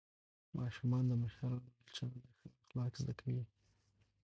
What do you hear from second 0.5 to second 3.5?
ماشومان د مشرانو له چلنده ښه اخلاق زده کوي